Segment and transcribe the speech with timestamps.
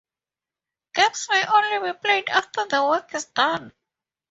[0.95, 3.71] Games may only be played after the work is done.